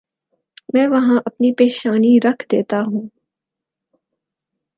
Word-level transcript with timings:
میں 0.73 0.87
وہاں 0.87 1.19
اپنی 1.25 1.51
پیشانی 1.53 2.17
رکھ 2.23 2.43
دیتا 2.51 2.81
ہوں۔ 2.81 3.07